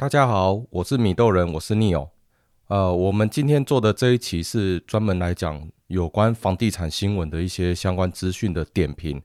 [0.00, 2.10] 大家好，我是米豆人，我是 Neo。
[2.68, 9.20] 呃，我们今天做的这一期是专门来讲有关房地产新闻的一些相关资讯的点评。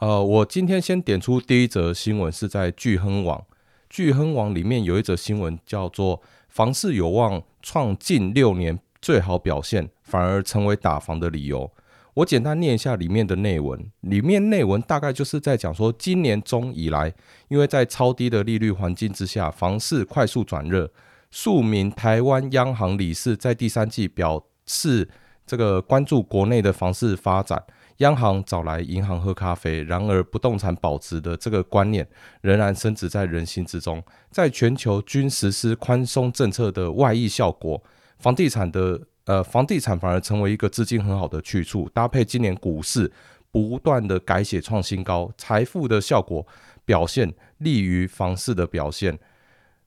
[0.00, 3.46] 呃，我今天先点出第一则新闻是在聚亨网，
[3.88, 11.70] 聚亨网里面有一则新闻叫做“房市有望创近六年最好表现，反而成为打房的理由”。
[12.14, 17.14] 我简单念一下里面的内文，里面内文大概就是在讲说，今年中以来，
[17.48, 20.92] 因为在超低的利率环境之下，房市快速转热。
[21.30, 25.08] 数名台湾央行理事在第三季表示，
[25.46, 27.64] 这个关注国内的房市发展，
[27.98, 29.82] 央行找来银行喝咖啡。
[29.84, 32.06] 然而，不动产保值的这个观念
[32.42, 34.02] 仍然深植在人心之中。
[34.30, 37.82] 在全球均实施宽松政策的外溢效果，
[38.18, 39.00] 房地产的。
[39.24, 43.12] 呃，房地产反而成为一个资金很好的去处，搭配今年股市
[43.52, 46.44] 不断的改写创新高，财富的效果
[46.84, 49.16] 表现利于房市的表现。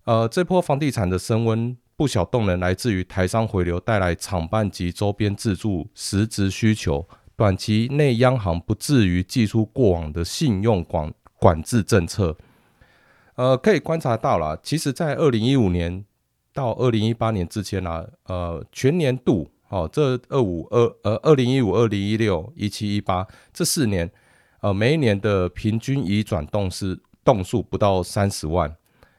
[0.05, 12.38] 呃，这波房地产的升温，不小动能来自于台商回流带来厂办及周边自住实质需求，短期内央行不至于祭出过往的信用管管制政策。
[13.35, 16.05] 呃，可以观察到了，其实在二零一五年。
[16.55, 24.09] 到二零一八年之前呢、呃，全年度哦，这二五二呃二零一五、二零一六、一七、一八这四年，
[24.61, 28.73] 呃，每一年的平均移转动是栋数不到三十万。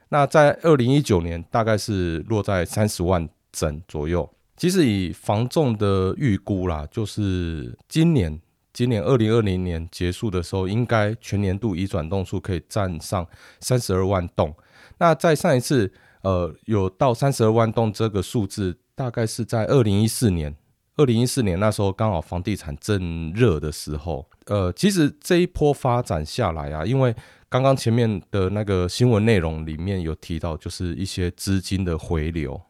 [0.08, 4.26] 那在二零一九年，大概是落在三十万整左右。
[4.56, 8.40] 其实以房仲的预估啦，就是今年
[8.72, 13.26] 今年二零二零年结束的时候，应该全年度移转栋数可以站上
[13.60, 14.54] 三十二万栋。
[14.96, 15.92] 那在上一次。
[16.26, 20.56] 呃，有到三十二万栋这个数字，大概是在二零一四年。
[20.96, 24.28] 二零一四年那时候刚好房地产正热的时候。
[24.46, 27.14] 呃，其实这一波发展下来啊，因为
[27.48, 32.60] 刚刚前面的那个新闻内容里面有提到，就是一些资金的回流，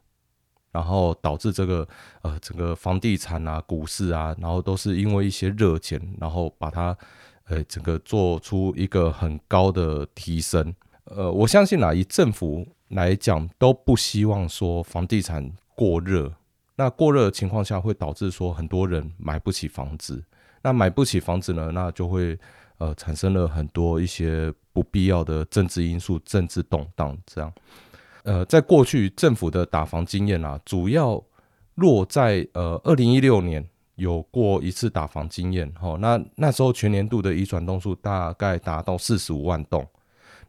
[0.72, 1.88] 然后导致这个
[2.20, 6.94] 呃整个房地产啊、股市啊，然后都是因为一些热钱，然后把它
[7.48, 10.74] 呃整个做出一个很高的提升。
[11.04, 12.66] 呃，我相信啊，以政府。
[12.88, 16.32] 来讲都不希望说房地产过热，
[16.76, 20.22] 那过热的情况下会导致说很多人买不起房子，
[20.62, 22.38] 那买不起房子呢，那就会
[22.78, 27.52] 呃产生了很多一些不必要的政治因素、政治动荡这样。
[28.22, 31.20] 呃，在过去政府的打房经验啊，主要
[31.74, 39.84] 落在呃二零一六年有过一次打房经验，齁，那那时候全年度的移转栋数大概达到四十五万栋，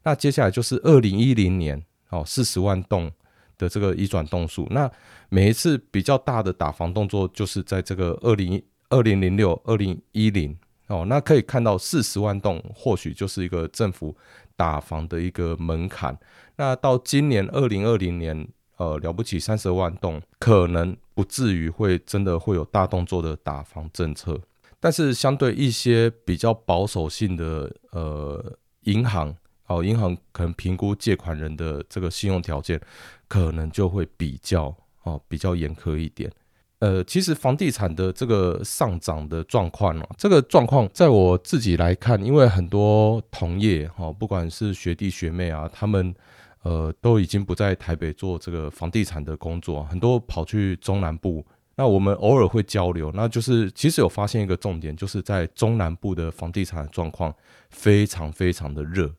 [0.04, 1.84] 那接下来就是二零一零年。
[2.10, 3.12] 哦，四十万栋
[3.58, 4.90] 的这个移转栋数，那
[5.30, 10.58] 每一次比较大的打房动作，就是在这个二零二零零六、二零一零
[10.88, 14.16] 哦，那可以看到四十万栋或许就是一个政府
[14.56, 16.18] 打房的一个门槛。
[16.56, 18.48] 那到今年二零二零年，
[18.78, 24.40] 呃，了不起三十万栋，可能不至于会真的会有大动作的打房政策，
[24.80, 29.36] 但是相对一些比较保守性的呃银行。
[29.68, 32.82] 哦，银行可能评估借款人的这个信用条件，
[33.28, 36.32] 可能就会比较哦比较严苛一点。
[36.80, 46.14] 呃，其实房地产的这个上涨的状况啊，这个状况在我自己来看，因为很多同业哈，不管是学弟学妹啊，他们
[46.62, 51.44] 呃都已经不在台北做这个房地产的工作，很多跑去中南部。
[51.76, 57.34] 那我们偶尔会交流，那就是其实有发现一个重点，就是在中南部的房地产状况
[57.70, 59.12] 非常非常的热。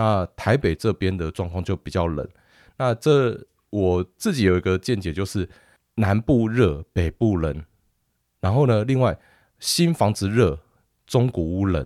[0.00, 2.26] 那台北这边的状况就比较冷，
[2.78, 3.38] 那这
[3.68, 5.46] 我自己有一个见解，就是
[5.96, 7.62] 南部热，北部冷。
[8.40, 9.18] 然后呢，另外
[9.58, 10.58] 新房子热，
[11.06, 11.84] 中古屋冷。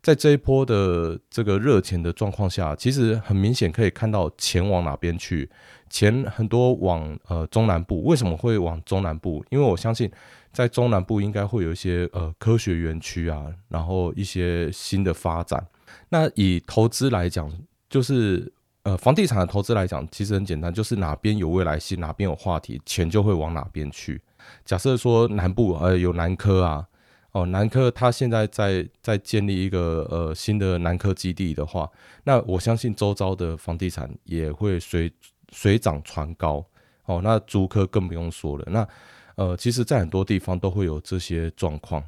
[0.00, 5.50] 在这一波的这个热钱的状况下，其实很明显可以看到钱往哪边去，
[5.90, 8.04] 钱很多往呃中南部。
[8.04, 9.44] 为什么会往中南部？
[9.50, 10.10] 因为我相信
[10.50, 15.62] 在中南部应该会有一些呃科学园区啊，然后一些新的发展。
[16.08, 17.50] 那以投资来讲，
[17.88, 18.52] 就是
[18.82, 24.20] 呃房地产的投资来讲，其实很简单，就是哪边有未来性，哪边有话题，钱就会往哪边去。
[24.64, 26.86] 假设说南部呃有南科啊，
[27.32, 31.88] 哦南科它现在在在建立一个呃新的南科基地的话，
[32.24, 35.12] 那我相信周遭的房地产也会水
[35.52, 36.64] 水涨船高
[37.04, 37.20] 哦。
[37.22, 38.64] 那竹科更不用说了。
[38.68, 38.88] 那
[39.36, 42.02] 呃其实，在很多地方都会有这些状况。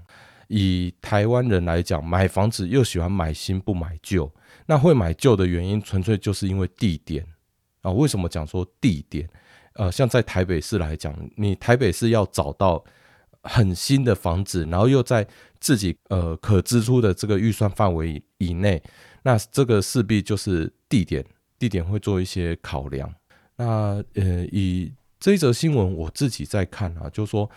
[0.55, 4.31] 以台湾人来讲，买房子又喜欢买新不买旧，
[4.67, 7.27] 那会买旧的原因，纯粹就是因为地点
[7.81, 7.91] 啊。
[7.91, 9.27] 为什么讲说地点？
[9.73, 12.85] 呃，像在台北市来讲，你台北市要找到
[13.45, 15.27] 很新的房子，然后又在
[15.59, 18.83] 自己呃可支出的这个预算范围以内，
[19.23, 21.25] 那这个势必就是地点，
[21.59, 23.11] 地点会做一些考量。
[23.57, 27.51] 那呃，以这则新闻我自己在看啊，就说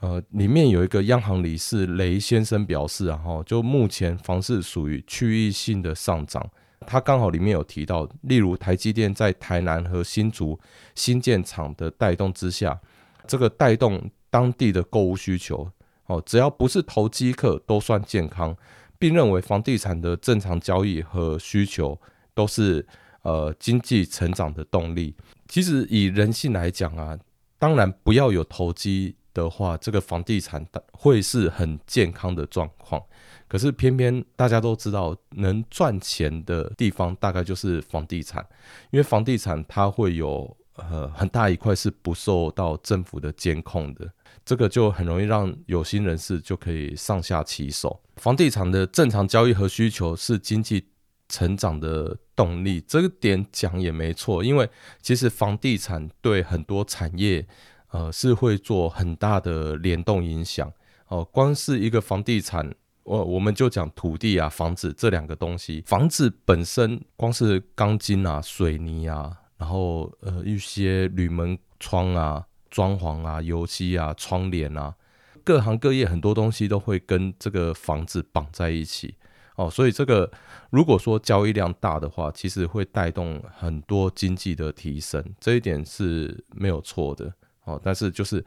[0.00, 6.48] 呃，里面有一个央行理事雷先生表示啊，哈，就目前房市属于区域性的上涨。
[6.86, 10.58] 他刚好里面有提到，例如台积电在台南和新竹
[10.94, 12.80] 新建厂的带动之下，
[13.26, 15.70] 这个带动当地的购物需求。
[16.06, 18.56] 哦，只要不是投机客都算健康，
[18.98, 22.00] 并认为房地产的正常交易和需求
[22.32, 22.84] 都是
[23.20, 25.14] 呃经济成长的动力。
[25.46, 27.18] 其实以人性来讲啊，
[27.58, 33.02] 当然不要有投机的话，这个房地产会是很健康的状况。
[33.48, 38.46] 可是偏偏大家都知道，能赚钱的地方大概就是房地产，
[38.90, 44.08] 因为房地产它会有呃很大一块是不受到政府的监控的。
[44.44, 48.00] 这个就很容易让有心人士就可以上下其手。
[48.16, 50.86] 房地产的正常交易和需求是经济
[51.28, 54.42] 成长的动力，这个点讲也没错。
[54.42, 54.68] 因为
[55.02, 57.46] 其实房地产对很多产业，
[57.90, 60.72] 呃，是会做很大的联动影响。
[61.08, 65.82] 哦，光是一个房地产，我我们就讲土地啊、房子这两个东西。
[65.86, 72.46] 房子本身光是钢筋啊、水泥啊，然后呃一些铝门窗啊。
[72.70, 74.94] 装潢啊、油漆啊、窗帘啊，
[75.42, 79.16] 各行各业很多东西都会跟这个房子绑在一起
[79.56, 80.30] 哦，所以这个
[80.70, 87.34] 如果说交易量大的话，其实会带动很多经济的提升，这一点是没有错的
[87.64, 87.80] 哦。
[87.82, 88.44] 但是就是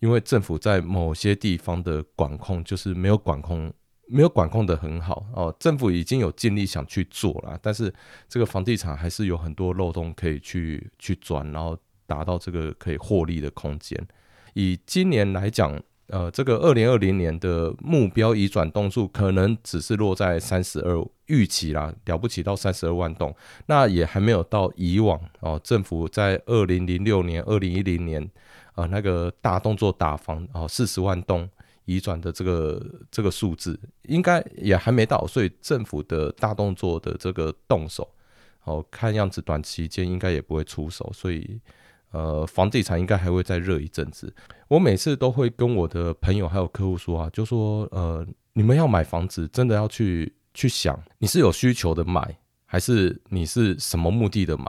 [0.00, 3.72] 因为政府在某些地方的管控就是没有管控，
[4.06, 5.54] 没有管控的很好哦。
[5.58, 7.92] 政府已经有尽力想去做了，但是
[8.28, 11.78] 这个房地产还是有很多漏洞可以去去钻，然后。
[12.08, 14.08] 达到这个可以获利的空间。
[14.54, 23.34] 以今年来讲，呃，这个二零二零年的目标移转动数可能只是落在三十二预期啦，了不起到三十二万栋，
[23.66, 25.58] 那也还没有到以往哦。
[25.64, 28.30] 政府在二零零六年、二零一零年，
[28.74, 31.48] 呃，那个大动作打房哦，四十万栋
[31.84, 38.06] 移转的这个这个数字，应该也还没到，所以政府的大动作的这个动手，
[38.64, 41.60] 哦，看样子短期间应该也不会出手，所以。
[42.10, 44.34] 呃，房地产应该还会再热一阵子。
[44.66, 54.64] 我每次都会跟我的朋友还有客户说啊，就说呃，你们要买房子，真的要去去想，你是有需求的买，还是你是什么目的的买？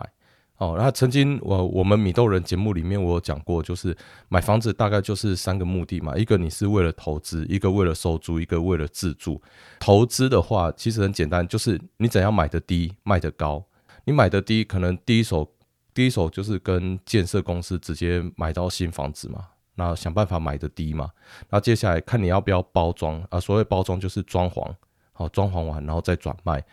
[0.57, 3.95] 哦，那曾经我我们米豆人节目里面我有讲过，就是
[4.27, 9.41] 买房子大概就是三个目的嘛，一个你是为了投资，一个为了收租，一个为了自住。
[9.79, 13.65] 投资的话其实很简单，就是你怎样买的低，卖的高。
[14.03, 15.49] 你买的低，可能第一手。
[15.91, 21.09] 第一手就是跟建设公司直接买到新房子嘛，那想办法买的低嘛，
[21.49, 24.73] 那接下来看你要不要包装啊，所谓包装就是装潢，
[25.19, 26.63] 好，装潢完然后再转卖，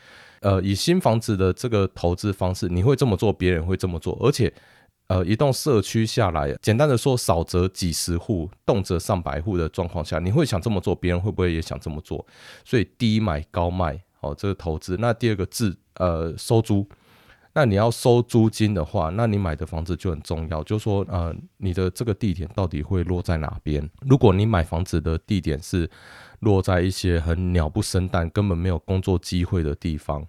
[0.40, 4.52] 呃，以新房子的这个投资方式，你会这么做，别人会这么做，而且，
[5.08, 12.24] 呃，一栋社区下来，简单的说，少则几十户，动辄上百户的状况下，你会想这么做，别人会不会也想这么做？
[12.64, 14.96] 所以低买高卖，好，这个投资。
[15.00, 16.88] 那第二个自呃收租。
[17.56, 23.88] 那你要收租金的话，那你买的房子就很重要，就说，呃，你的这个地点到底会落在哪边？
[24.02, 25.88] 如果你买房子的地点是
[26.40, 30.22] 落在一些很鸟不生蛋、根本没有工作机会的地方，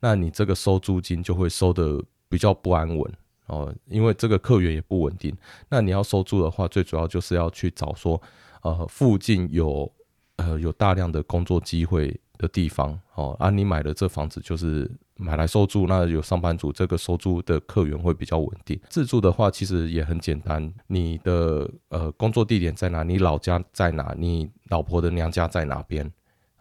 [0.00, 3.12] 那你这个收租金就会收得比较不安稳
[3.48, 5.36] 哦，因为这个客源也不稳定。
[5.68, 8.18] 那你要收租的话，最主要就是要去找说，
[8.62, 9.92] 呃，附近有
[10.36, 14.90] 呃有大量的工作机会的地方哦，啊，你买的这房子就是。
[15.22, 18.80] 买来收租，那有上班族，这个收租的客源会比较稳定。
[18.88, 23.02] 自住的话，其实也很简单，你的呃工作地点在哪？
[23.02, 24.14] 你老家在哪？
[24.16, 26.10] 你老婆的娘家在哪边？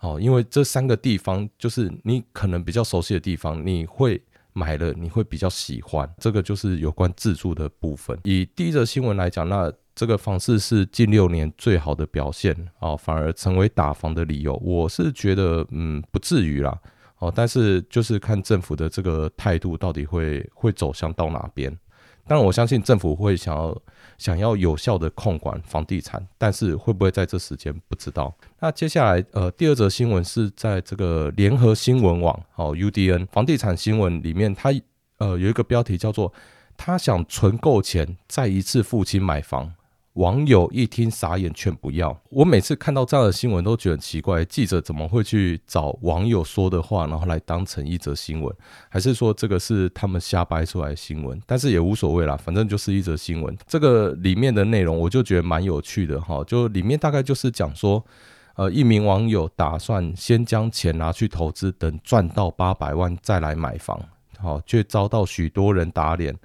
[0.02, 4.22] 哦，因为这三个地方就是你可能比较熟悉的地方，你会
[4.52, 6.14] 买了，你会比较喜欢。
[6.18, 8.20] 这个就是有关自住的部分。
[8.26, 16.80] 以第一则新闻来讲，那这个房市是近六年最好的表现哦，反而成为打房的理由，我是觉得嗯不至于啦。
[17.18, 21.70] 哦，但是就是看政府的这个态度到底会会走向到哪边。
[22.26, 23.78] 当然，我相信政府会想要
[24.18, 28.34] 想要有效的控管房地产，但是会不会在这时间不知道。
[28.62, 34.70] 那接下来，呃，第二则新闻是在这个联合新闻网哦，UDN 房地产新闻里面，它
[35.18, 36.32] 呃有一个标题叫做
[36.78, 39.70] “他想存够钱再一次付清买房”。
[40.20, 42.16] 网友一听傻眼，劝不要。
[42.30, 48.54] 我每次看到这样的新闻都觉得很奇怪，记者怎么会去找网友说的话，然后来当成一则新闻？
[48.90, 51.42] 还是说这个是他们瞎掰出来的新闻？
[51.46, 53.58] 但是也无所谓啦，反正就是一则新闻。
[53.66, 58.06] 这个里面的内容我就觉得蛮有趣的哈，就里面大概就是讲说，
[58.56, 63.98] 呃，一名网友打算先将钱拿去投资，等赚到八百万再来买房，
[64.38, 66.36] 好，却遭到许多人打脸。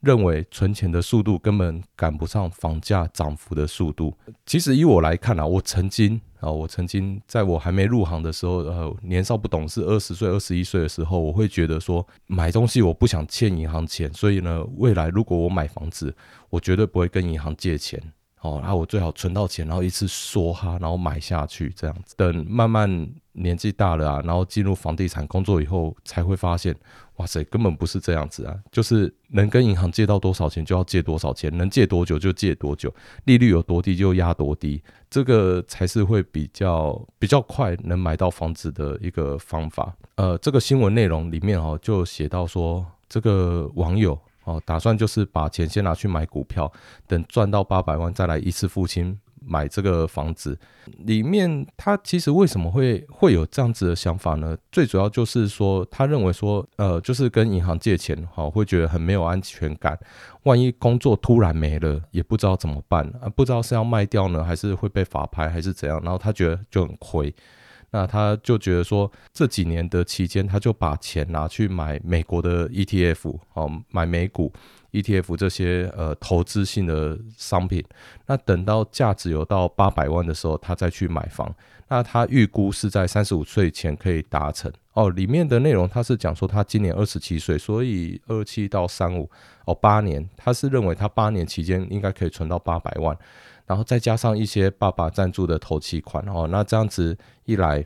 [0.00, 4.16] 认为存钱的速度根本赶不上房价涨幅的速度。
[4.46, 16.14] 其实以我来看啊，我曾经啊，我曾经在我还没入行的时候，呃，年少不懂事，二十岁、二十一岁的时候，我会觉得说，买东西我不想欠银行钱，所以呢，未来如果我买房子，
[16.48, 18.02] 我绝对不会跟银行借钱。
[18.42, 22.14] 哦，然后我最好存到钱，然后一次梭哈，然后买下去这样子。
[22.16, 26.74] 等慢慢年纪大了啊，然后进入房地产工作以后，才会发现，
[27.16, 28.58] 哇塞，根本不是这样子啊！
[28.72, 32.92] 就是能跟银行借到多少钱就要借多少钱，能借多久就借多久，
[33.24, 39.94] 利率有多低就压多低，这个才是会比较比较快能买到房子的一个方法。
[40.16, 44.18] 呃，这个新闻内容里面哦，就写到说，这个网友。
[44.50, 46.70] 哦，打算就是把钱先拿去买股票，
[47.06, 50.58] 等赚到八百万再来一次付清买这个房子。
[51.04, 54.56] 里面他其实为什么会会有这样子的想法呢？
[54.72, 59.98] 最主要就是说，他认为说，呃，就是跟银行借钱，哈，会觉得很没有安全感。
[60.42, 66.00] 万一工作突然没了，也不知道怎么办啊，不知道是要卖掉呢，还是会被法拍，还是怎样？
[66.02, 67.32] 然后他觉得就很亏。
[67.92, 74.52] 那他就觉得说，这几年的期间，他就把钱拿去买美国的 ETF，哦，买美股
[74.92, 77.84] ETF 这些呃投资性的商品。
[78.26, 81.52] 那等到价值有到八百万的时候，他再去买房。
[81.88, 84.72] 那他预估是在三十五岁前可以达成。
[84.92, 89.28] 哦，里面的内容他是讲说，他今年二十七岁，所以二七到三五
[89.64, 93.16] 哦八年，他是认为他八年期间应该可以存到八百万。
[93.70, 97.84] 然后再加上一些爸爸赞助的头期款哦，那这样子一来，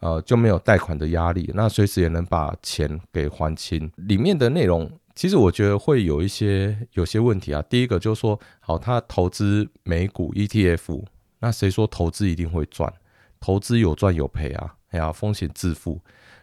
[0.00, 3.90] 呃，就没有贷款的压力，那随时也能把钱给还清。
[3.96, 7.62] 里面的内容其实我觉得会有一些有些问题啊。
[7.62, 11.02] 第一个就是说，好，他投资美股 ETF，
[11.38, 12.92] 那谁说投资一定会赚？
[13.40, 15.98] 投资有赚有赔啊，哎呀，风险自负。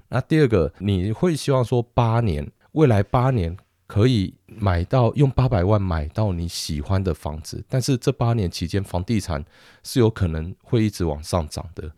[0.08, 3.56] 那第二个，你会希望说八年，未来八年。
[3.90, 9.44] 可以买到用八百万买到你喜欢的房子，但是这八年期间房地产
[9.82, 11.92] 是有可能会一直往上涨的。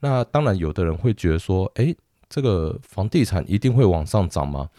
[0.00, 1.94] 那当然，有的人会觉得说，诶，
[2.30, 4.70] 这个房地产一定会往上涨吗？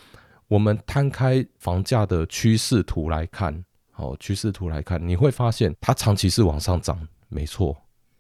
[0.47, 7.77] 我们摊开房价的趋势图来看，好，趋势图来看，你会发现它长期是往上涨，没错。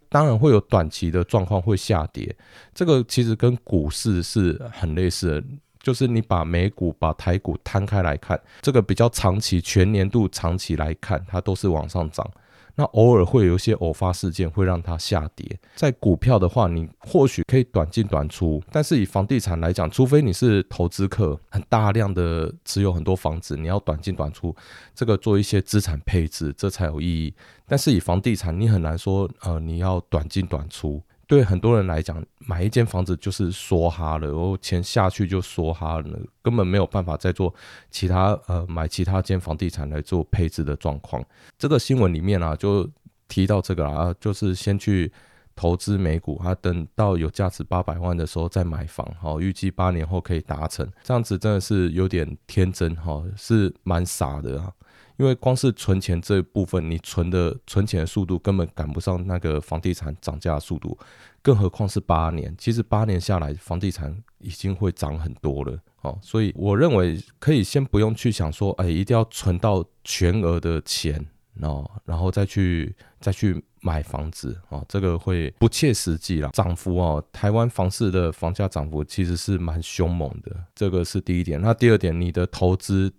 [0.07, 2.35] 当然会有短期的状况会下跌，
[2.75, 5.47] 这个其实跟股市是很类似的。
[5.85, 12.27] 就是你把美股、把台股摊开来看，这个比较长期、全年度长期来看，它都是往上涨。
[12.73, 15.59] 那偶尔会有一些偶发事件会让它下跌。
[15.75, 24.55] 在股票的话，你或许可以短进短出，但是以房地产来讲，除非你是投资客，很大量的持有很多房子，你要短进短出，
[24.95, 27.31] 这个做一些资产配置，这才有意义。
[27.67, 30.99] 但是以房地产，你很难说，呃，你要短进短出。
[31.27, 37.53] 对很多人来讲，买一间房子就是梭哈了，然后钱下去就梭哈了，根本没有办法再做
[37.89, 41.23] 其他呃买其他间房地产来做配置的状况。
[41.57, 42.89] 这个新闻里面啊，就
[43.27, 45.11] 提到这个啊，就是先去
[45.55, 50.87] 投资美股，啊，等到有价值八百万的时候再买房，好，预计八年后可以达成。
[51.01, 54.71] 这样子真的是有点天真哈，是蛮傻的啊。
[55.17, 60.97] 因为光是存钱这一部分，你存的存钱的速度根本赶不上那个房地产涨价的速度，
[61.41, 62.53] 更何况是八年。
[62.57, 66.19] 其实八年下来，房地产已经会涨很多了哦。
[66.21, 71.25] 所以我认为可以先不用去想说，哎，一定要存到全额的钱
[71.61, 76.49] 哦，然后再去再去买房子哦，这个会不切实际啦。
[76.51, 81.61] 涨幅哦，台湾房市的房价涨幅其实是蛮凶猛的，这个是第一点。
[81.61, 83.13] 那第二点，你的投资。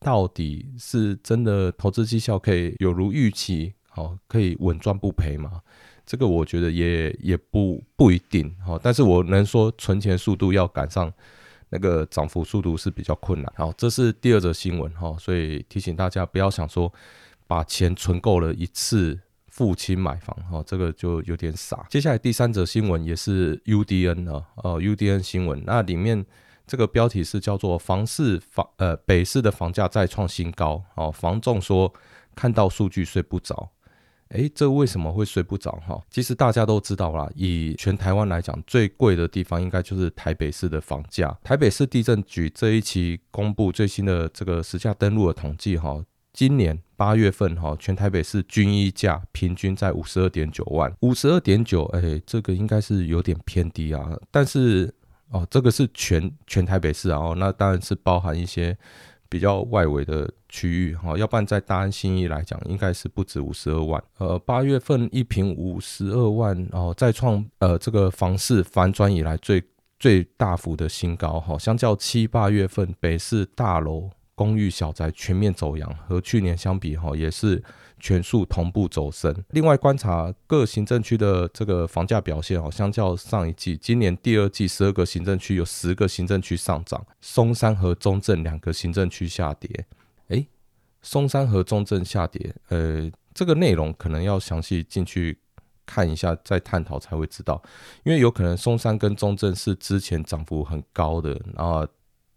[0.00, 5.60] 到底是真的投资绩效可以有如预期，好，可以稳赚不赔吗？
[6.06, 11.12] 这个我觉得也也不不一定，好，但是我能说存钱速度要赶上
[11.70, 16.92] 那个涨幅速度是比较困难，好，这是第二则新闻，哈，所以提醒大家不要想说
[17.46, 21.84] 把钱存够了一次付清买房，哈，这个就有点傻。
[21.90, 26.24] 接下来第三则新闻也是 UDN 啊，呃，UDN 新闻，那里面。
[26.68, 31.92] 这个标题是叫做“房市房呃北市的房价再创新高”，哦，房仲说
[32.36, 33.70] 看到数据睡不着，
[34.28, 35.72] 诶，这为什么会睡不着？
[35.86, 41.36] 哈，其实大家都知道啦，以全台湾来讲，最贵的地方应该就是台北市的房价。
[41.42, 54.94] 台北市地震局这一期公布最新的这个实价登录的统计，哈，今年八月份哈，全台北市均一价平均在五十二点九万，五十二点九，诶，这个应该是有点偏低啊，但是。
[55.30, 58.76] 哦，这个是全全台北市啊，哦，那当然是包含一些
[59.28, 64.02] 比较外围的区域哈，哦，要不然在大安信义来讲，应该是不止五十二万。
[64.16, 69.62] 呃，八月份一平五十二万，然后再创呃这个房市反转以来最
[69.98, 77.62] 最大幅的新高哈，哦，相较七八月份北市大楼公寓、小宅全面走扬，和去年相比哈，也是
[77.98, 79.34] 全数同步走升。
[79.50, 89.86] 另外观察各行政区的这个房价表现哦，相较上一季，今年第二季十二个行政区有十个行政区上涨，松山和中正两个行政区下跌。
[90.28, 90.46] 诶，
[91.02, 95.38] 松山和中正下跌，呃，这个内容可能要详细进去
[95.86, 97.62] 看一下再探讨才会知道，
[98.04, 101.86] 因为有可能松山跟中正是之前涨幅很高的，然后。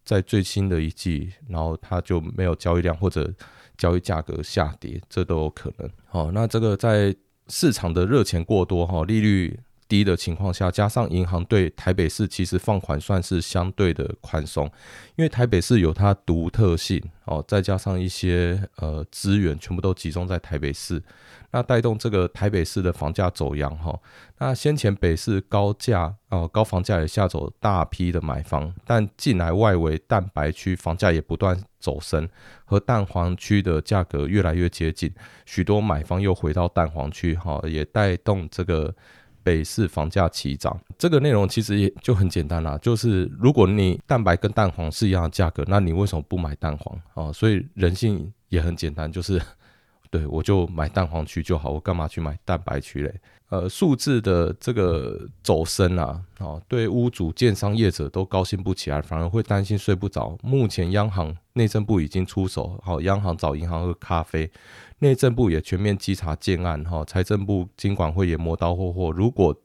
[0.04, 3.32] 在最新的一季，然后它就没有交易量或者
[3.82, 5.90] 交易价格下跌，这都有可能。
[6.06, 7.16] 好，那这个在
[7.48, 9.60] 市场的热钱过多哈，利率
[9.92, 14.66] 低的情况下，加上银行对台北市其实放款算是相对的宽松，
[15.18, 21.04] 因为台北市有它独特性哦，再加上一些呃资源全部都集中在台北市。
[21.54, 24.00] 那带动这个台北市的房价走扬哈，
[24.38, 32.30] 那先前北市高价哦高房价也吓走大批的买房，但近来外围蛋白区房价也不断走升，
[32.64, 35.14] 和蛋黄区的价格越来越接近，
[35.46, 38.96] 许多买方又回到蛋黄区哈，也带动这个
[39.44, 40.80] 北市房价齐涨。
[40.98, 47.32] 这个内容其实也就很简单啦，就是如果你蛋白跟蛋黄是一样的价格，那你为什么不买蛋黄啊？
[47.32, 49.42] 所以人性也很简单，就是。
[50.12, 53.22] 对，我就买蛋黄区就好，我干嘛去买蛋白区嘞？
[53.48, 60.38] 呃，数字的这个走升啊，哦，对屋主、建商业者都高兴不起来，反而会担心睡不着。
[60.44, 64.52] 目前央行、内政部已经出手，好，央行找银行喝咖啡，
[65.02, 69.12] 内政部也全面稽查建案，哈，财政部、金管会也磨刀霍霍。
[69.12, 69.56] 如果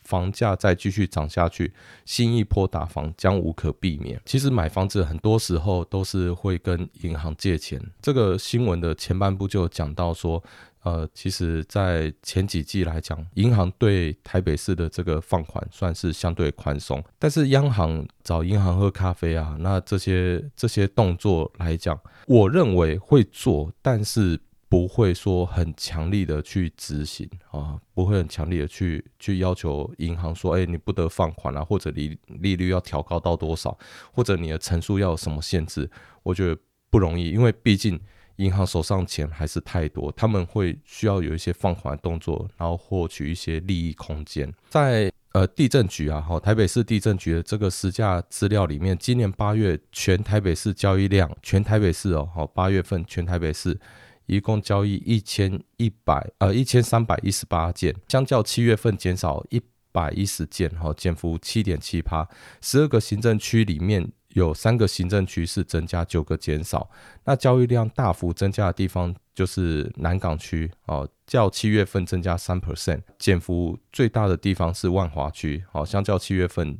[0.00, 1.70] 房价再继续涨下去，
[2.06, 4.18] 新一波打房将无可避免。
[4.24, 7.78] 其实买房子很多时候都是会跟银行借钱。
[8.00, 10.42] 这个新闻的前半部就讲到说，
[10.82, 24.40] 呃，其实，在前几季来讲，银行对台北市的这个放款算是相对宽松，但是央行找银行喝咖啡啊，那这些这些动作来讲，我认为会做，但是。
[24.68, 33.78] 不会说很强力的去执行啊，不会很强力的去去要求银行说，哎，你不得放款啊，或者利利率要调高到多少，
[34.12, 35.88] 或者你的成数要有什么限制？
[36.24, 36.58] 我觉得
[36.90, 38.00] 不容易，因为毕竟
[38.36, 44.52] 银行手上钱还是太多，他们会需要有一些放款动作，然后获取一些利益空间。
[44.68, 53.78] 在呃地政局啊，哈，台北市地政局的这个实价资料里面，今年八月全台北市交易量，全台北市哦，好，八月份全台北市。
[54.26, 59.62] 一共交易一千一百呃一千三百一十八件，相较七月份减少一
[59.92, 62.28] 百一十件，哈，减幅七点七趴。
[62.60, 66.90] 十二个行政区里面有三个行政区是增加，九个减少。
[67.24, 76.78] 那交易量大幅增加的地方就是南港区，哦，较七月份增加三 percent，减幅最大的地方是万华区，哦，相较七月份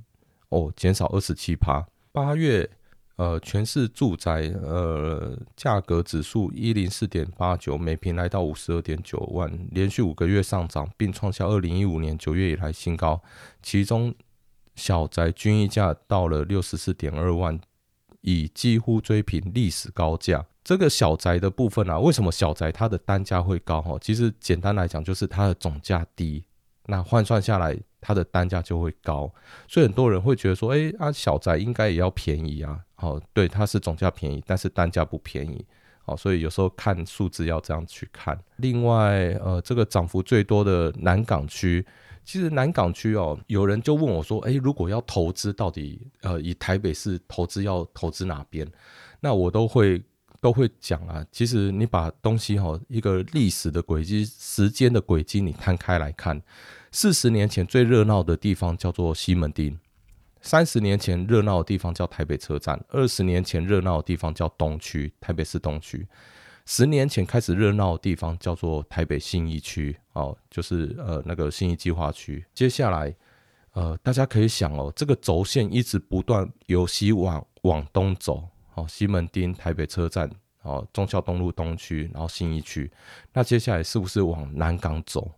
[0.48, 1.86] 哦减少二十七趴。
[2.12, 2.70] 八月。
[3.16, 13.22] 呃，全市住宅呃价格指数一零四点八九，每平来到五十二点九万，连续五个月上涨，并创下二零一五年九月以来新高。
[13.62, 14.14] 其中
[14.74, 17.58] 小宅均溢价到了六十四点二万，
[18.20, 20.44] 已几乎追平历史高价。
[20.62, 23.80] 这个小宅的部分啊，为什么小宅它的单价会高？
[23.80, 26.44] 哈，其实简单来讲，就是它的总价低。
[26.86, 27.74] 那换算下来，
[28.06, 29.28] 它的单价就会高，
[29.66, 32.78] 所以很多人会觉得说，哎，啊，小宅应该也要便宜啊。
[32.94, 35.66] 好，对，它是总价便宜，但是单价不便宜。
[36.04, 38.38] 好，所以有时候看数字要这样去看。
[38.58, 41.84] 另外，呃，这个涨幅最多的南港区，
[42.24, 48.64] 其实南港区哦，有人就问我说，哎，如果要投资，到底呃，以台北市投资要投资哪边？
[49.18, 50.00] 那我都会
[50.40, 51.26] 都会讲啊。
[51.32, 56.40] 其实你把东西哈，一个历史的轨迹、时间的轨迹，你摊开来看。
[56.98, 59.76] 四十年前最热闹的地方叫做西门町，
[60.40, 66.08] 三十年前热闹的地方叫台北车站，二十年前热闹的地方叫东区，台北市东区。
[66.64, 72.42] 十年前开始热闹的地方叫做台北信义区，哦，就是呃那个信义计划区。
[72.54, 73.14] 接下来，
[73.72, 80.30] 呃，大家可以想哦，这个轴线一直不断由西往往东走，哦，西门町、台北车站，
[80.62, 82.90] 哦，忠孝东路东区，然后信义区。
[83.34, 85.30] 那接下来是不是往南港走？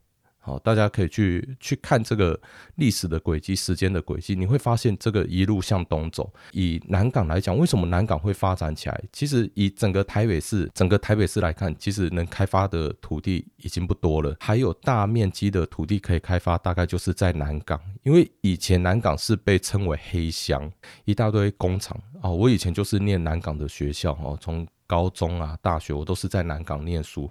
[0.48, 2.40] 好，大家可以去去看这个
[2.76, 6.32] 历史的轨迹、时间的轨迹，你会发现这个一路向东走。
[6.52, 8.98] 以南港来讲，为什么南港会发展起来？
[9.12, 17.78] 其实以整个台北市、整个台北市来看，其实能开发的土地已经不多了，还有大面积的土地可以开发，大概就是在南港。
[18.02, 20.72] 因为以前南港是被称为黑箱，
[21.04, 22.30] 一大堆工厂啊。
[22.30, 27.30] 我以前就是念南港的学校哦，从高中啊、大学我都是在南港念书。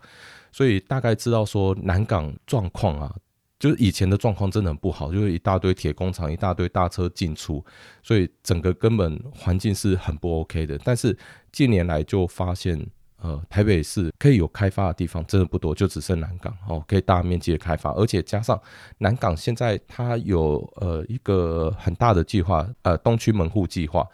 [0.49, 3.13] 所以大概知道说南港状况啊，
[3.59, 7.63] 就是以前的状况真的很不好，就是一大堆铁工厂，一大堆大车进出，
[8.01, 10.79] 所以整个根本环境是很不 OK 的。
[10.83, 11.15] 但是
[11.51, 12.83] 近年来就发现，
[13.21, 18.59] 呃，台北市可以有开发的地方真的不多，就只剩南港哦，可以大面积的开发，而且加上
[18.99, 24.07] 南港现在它有呃一个很大的计划，呃，东区门户计划。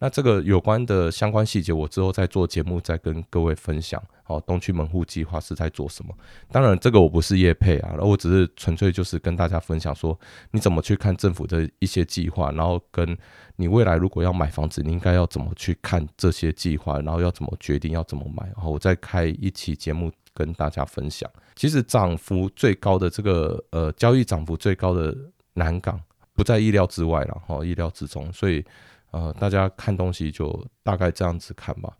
[0.00, 4.02] 那这个有关的相关细节，我之后再做节目再跟各位分享。
[4.26, 6.14] 哦，东区门户计划是在做什么？
[6.52, 10.18] 当然，这个我不是业配啊，我只是纯粹就是跟大家分享说，
[10.50, 13.16] 你怎么去看政府的一些计划，然后跟
[13.56, 18.46] 你未来如果要买房子，你应该要怎么去看这些计划，然后要怎么决定要怎么买。
[18.48, 21.28] 然后我再开一期节目跟大家分享。
[21.56, 25.16] 其实涨幅最高的这个呃交易涨幅最高的
[25.54, 25.98] 南港，
[26.34, 28.62] 不在意料之外了，哈，意料之中，所以。
[29.10, 31.92] 呃，大家看东西就大概这样子看吧。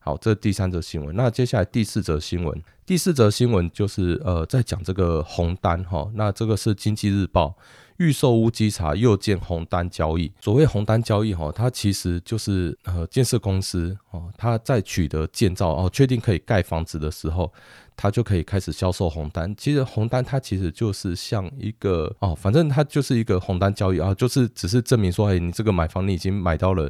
[0.00, 1.14] 好，这第三则新闻。
[1.14, 6.10] 那接下来第四则新闻，第四则新闻就是呃，在讲这个红单哈。
[6.14, 7.54] 那这个是经济日报
[7.98, 10.32] 预售屋稽查又见红单交易。
[10.40, 17.52] 所谓红单交易哈，它其实就是呃建设公司哦，它在取得建造哦，确定可以盖房子的时候。
[18.00, 19.52] 他就可以开始销售红单。
[19.56, 26.88] 其实红单它其实就是像一个哦，反正它就是一个红单交易啊，就是只是证明说，哎，你这个买房你已经买到了，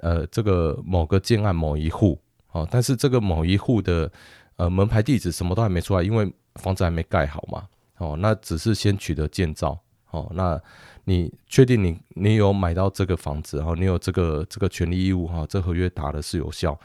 [0.00, 2.18] 呃，这个某个建案某一户
[2.52, 4.10] 哦，但是这个某一户的
[4.56, 7.66] 呃门牌地址什么都还没出来，因为房子还没盖好嘛，
[7.98, 9.78] 哦，那只是先取得建造
[10.16, 10.60] 哦，那。
[11.08, 16.76] 你确定你你有买到这个房子，然后你有这个这个权利义务哈，这合约打的是有效，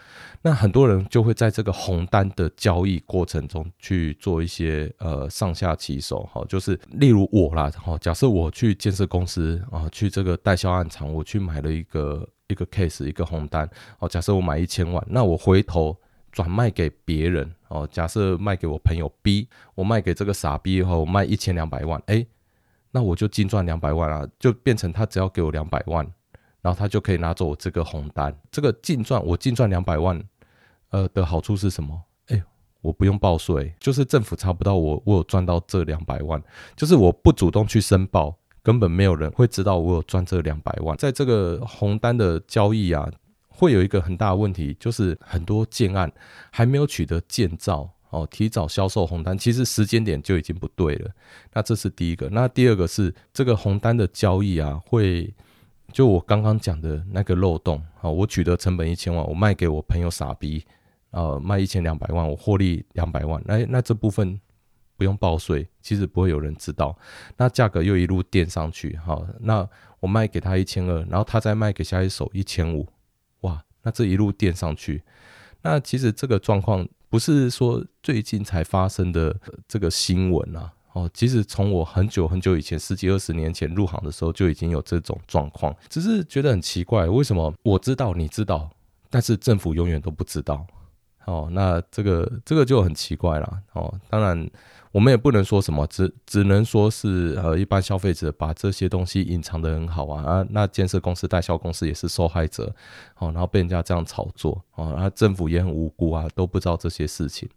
[0.44, 13.68] 那很多人就会在这个红单的交易过程中去做一些呃上下其手哈，就是例如我啦哈，假设我去建设公司啊，去这个代销案场，我去买了一个一个 case 一个红单
[13.98, 15.98] 哦，假设我买一千万，那我回头
[16.32, 22.24] 转卖给别人哦，假设卖给我朋友 B，我卖给这个傻逼以后，我卖一千两百万，哎。
[22.92, 26.06] 那我就净赚两百万啊，就变成他只要给我两百万，
[26.62, 28.38] 然后他就可以拿走我这个红单。
[28.52, 30.22] 这个净赚我净赚两百万，
[30.90, 32.02] 呃的好处是什么？
[32.28, 32.44] 哎，
[32.82, 36.42] 我不用报税，就是政府查不到我，我有赚到这两百万，
[36.76, 40.98] 就是我不主动去申报，根本没有人会知道我有赚这两百万。
[40.98, 43.10] 在这个红单的交易啊，
[43.48, 46.12] 会有一个很大的问题，就是很多建案
[46.52, 47.90] 还没有取得建造。
[48.12, 51.10] 哦，提早销售红单，其实时间点就已经不对了。
[51.54, 52.30] 那这是第一个。
[52.30, 55.34] 那第二个是这个红单的交易啊，会
[55.94, 60.66] 就我刚刚讲的那个漏洞啊，我取得成本一千万，我卖给我朋友傻逼，
[61.12, 63.42] 呃，卖一千两百万，我获利两百万。
[63.46, 64.38] 那那这部分
[64.98, 66.94] 不用报税，其实不会有人知道。
[67.38, 69.66] 那价格又一路垫上去，好，那
[70.02, 72.86] 我卖给他一千二，然后他再卖给下一手一千五，
[73.42, 75.02] 哇，那这一路垫上去，
[75.62, 76.86] 那其实这个状况。
[77.12, 88.70] 不是说最近才发生的这个新闻啊，哦，其实从我很久很久以前，十几二十年前入行的时候就已经有这种状况，只是觉得很奇怪，为什么我知道你知道，
[89.10, 90.66] 但是政府永远都不知道？
[91.26, 93.62] 哦，那这个这个就很奇怪了。
[93.74, 94.50] 哦，当然。
[94.94, 102.76] 我们也不能说什么，只只能说是呃，一般消费者把这些东西隐藏得很好啊啊，那建设公司、代销公司也是受害者，
[103.18, 107.48] 哦，然后被人家这样炒作，哦，然后政府也很无辜啊，都不知道这些事情，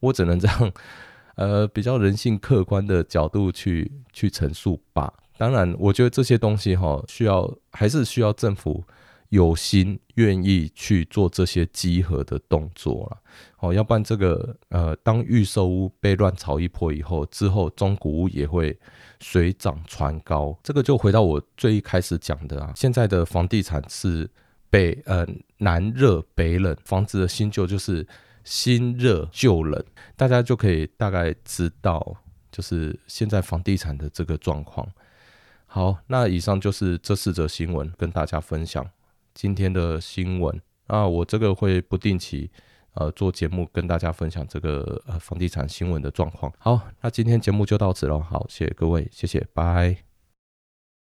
[0.00, 0.72] 我只能这样，
[1.36, 5.12] 呃，比较人性客观的角度去去陈述吧。
[5.38, 8.82] 当然，我觉得这些东西哈、需要还是需要政府。
[9.30, 13.22] 有心愿意去做这些集合的动作了，
[13.60, 18.76] 哦，要不然这个呃，当预售屋被乱炒一波以后，之后中古屋也会
[19.20, 20.58] 水涨船高。
[20.64, 24.28] 这个就回到我最一开始讲的啊，现在的房地产是
[24.68, 25.24] 北呃
[25.58, 28.04] 南热北冷，房子的新旧就是
[28.42, 29.80] 新热旧冷，
[30.16, 32.16] 大家就可以大概知道，
[32.50, 34.88] 就是现在房地产的这个状况。
[35.66, 38.84] 好，那以上就是这四则新闻跟大家分享。
[39.34, 42.50] 今天的新闻啊，我这个会不定期
[42.94, 46.52] 呃做节目跟大家分享这个呃房地产新闻的状况。
[46.58, 50.09] 好，那今天节目就到此了，好，谢谢各位，谢谢，拜。